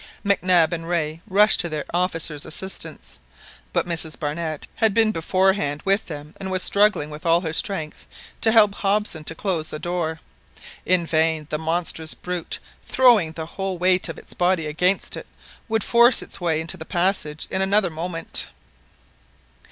[0.23, 3.19] Mac Nab and Rae rushed to their officer's assistance;
[3.71, 8.07] but Mrs Barnett had been beforehand with them and was struggling with all her strength
[8.41, 10.19] to help Hobson to close the door.
[10.87, 15.27] In vain; the monstrous brute, throwing the whole weight of its body against it,
[15.69, 18.47] would force its way into the passage in another moment.